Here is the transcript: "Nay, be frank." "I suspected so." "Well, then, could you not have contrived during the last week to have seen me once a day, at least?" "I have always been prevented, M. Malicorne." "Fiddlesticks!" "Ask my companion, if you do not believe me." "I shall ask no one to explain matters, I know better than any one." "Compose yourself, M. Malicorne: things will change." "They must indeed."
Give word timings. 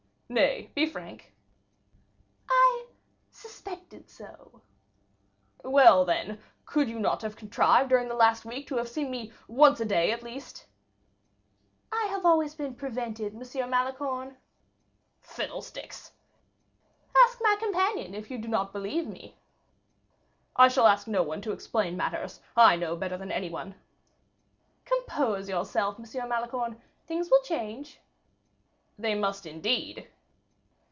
"Nay, 0.33 0.71
be 0.75 0.85
frank." 0.85 1.33
"I 2.49 2.85
suspected 3.31 4.09
so." 4.09 4.61
"Well, 5.61 6.05
then, 6.05 6.39
could 6.65 6.87
you 6.87 6.99
not 7.01 7.21
have 7.21 7.35
contrived 7.35 7.89
during 7.89 8.07
the 8.07 8.15
last 8.15 8.45
week 8.45 8.65
to 8.67 8.77
have 8.77 8.87
seen 8.87 9.11
me 9.11 9.33
once 9.49 9.81
a 9.81 9.85
day, 9.85 10.09
at 10.13 10.23
least?" 10.23 10.67
"I 11.91 12.05
have 12.05 12.25
always 12.25 12.55
been 12.55 12.75
prevented, 12.75 13.35
M. 13.35 13.41
Malicorne." 13.69 14.37
"Fiddlesticks!" 15.19 16.13
"Ask 17.25 17.39
my 17.41 17.57
companion, 17.59 18.15
if 18.15 18.31
you 18.31 18.37
do 18.37 18.47
not 18.47 18.71
believe 18.71 19.07
me." 19.09 19.37
"I 20.55 20.69
shall 20.69 20.87
ask 20.87 21.07
no 21.07 21.23
one 21.23 21.41
to 21.41 21.51
explain 21.51 21.97
matters, 21.97 22.39
I 22.55 22.77
know 22.77 22.95
better 22.95 23.17
than 23.17 23.33
any 23.33 23.49
one." 23.49 23.75
"Compose 24.85 25.49
yourself, 25.49 25.99
M. 25.99 26.05
Malicorne: 26.29 26.81
things 27.05 27.29
will 27.29 27.43
change." 27.43 27.99
"They 28.97 29.13
must 29.13 29.45
indeed." 29.45 30.07